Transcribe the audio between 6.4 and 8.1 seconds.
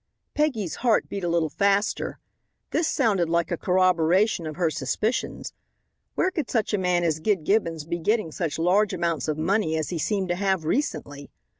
such a man as Gid Gibbons be